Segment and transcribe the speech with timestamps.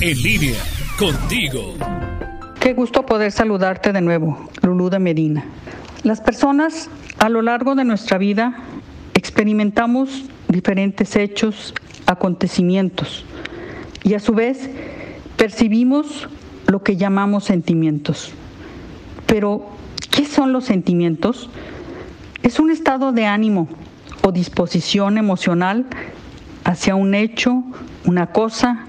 [0.00, 0.58] En línea,
[0.98, 1.74] contigo.
[2.60, 5.44] Qué gusto poder saludarte de nuevo, Lulú de Medina.
[6.02, 8.56] Las personas a lo largo de nuestra vida
[9.14, 11.74] experimentamos diferentes hechos,
[12.06, 13.24] acontecimientos
[14.02, 14.68] y a su vez
[15.36, 16.28] percibimos
[16.66, 18.32] lo que llamamos sentimientos.
[19.26, 19.68] Pero,
[20.10, 21.50] ¿qué son los sentimientos?
[22.42, 23.68] Es un estado de ánimo
[24.22, 25.86] o disposición emocional
[26.64, 27.62] hacia un hecho,
[28.04, 28.86] una cosa,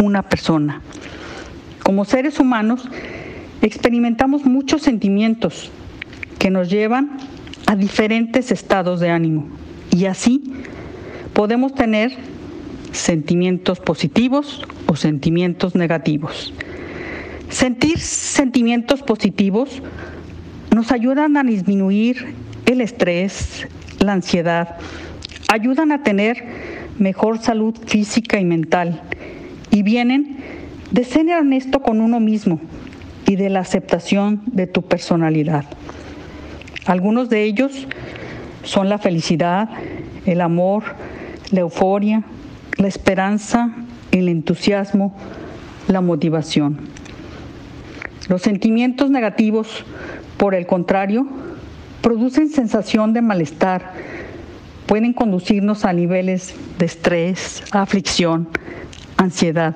[0.00, 0.80] una persona.
[1.82, 2.88] Como seres humanos
[3.62, 5.70] experimentamos muchos sentimientos
[6.38, 7.18] que nos llevan
[7.66, 9.48] a diferentes estados de ánimo
[9.90, 10.42] y así
[11.34, 12.12] podemos tener
[12.92, 16.52] sentimientos positivos o sentimientos negativos.
[17.48, 19.82] Sentir sentimientos positivos
[20.74, 22.34] nos ayudan a disminuir
[22.66, 23.66] el estrés,
[23.98, 24.76] la ansiedad,
[25.48, 26.44] ayudan a tener
[26.98, 29.02] mejor salud física y mental
[29.70, 30.38] y vienen
[30.90, 32.60] de ser honesto con uno mismo
[33.26, 35.64] y de la aceptación de tu personalidad.
[36.86, 37.86] Algunos de ellos
[38.64, 39.68] son la felicidad,
[40.26, 40.82] el amor,
[41.50, 42.24] la euforia,
[42.76, 43.74] la esperanza,
[44.10, 45.14] el entusiasmo,
[45.88, 46.78] la motivación.
[48.28, 49.84] Los sentimientos negativos,
[50.36, 51.26] por el contrario,
[52.00, 53.92] producen sensación de malestar,
[54.86, 58.48] pueden conducirnos a niveles de estrés, aflicción,
[59.20, 59.74] ansiedad.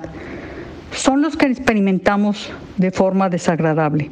[0.91, 4.09] Son los que experimentamos de forma desagradable.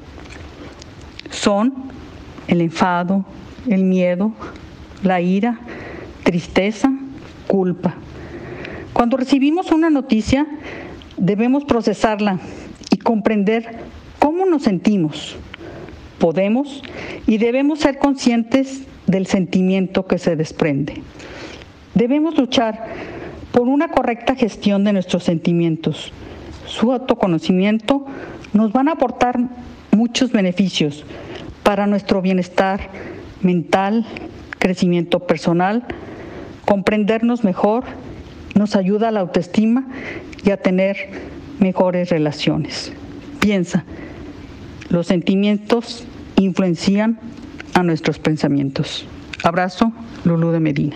[1.29, 1.73] Son
[2.47, 3.25] el enfado,
[3.67, 4.31] el miedo,
[5.01, 5.59] la ira,
[6.23, 6.91] tristeza,
[7.47, 7.95] culpa.
[8.93, 10.45] Cuando recibimos una noticia,
[11.17, 12.39] debemos procesarla
[12.91, 13.79] y comprender
[14.19, 15.35] cómo nos sentimos.
[16.19, 16.83] Podemos
[17.27, 21.01] y debemos ser conscientes del sentimiento que se desprende.
[21.95, 22.87] Debemos luchar
[23.53, 26.11] por una correcta gestión de nuestros sentimientos.
[26.65, 28.05] Su autoconocimiento
[28.51, 29.39] nos van a aportar
[29.91, 31.05] muchos beneficios
[31.61, 32.89] para nuestro bienestar
[33.41, 34.05] mental,
[34.57, 35.85] crecimiento personal,
[36.65, 37.85] comprendernos mejor,
[38.55, 39.85] nos ayuda a la autoestima
[40.43, 40.97] y a tener
[41.59, 42.91] mejores relaciones.
[43.39, 43.85] Piensa,
[44.89, 46.05] los sentimientos
[46.37, 47.19] influencian
[47.75, 49.05] a nuestros pensamientos.
[49.43, 49.91] Abrazo,
[50.23, 50.91] Lulú de Medina.